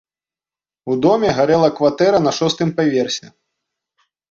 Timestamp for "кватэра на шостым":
1.81-2.69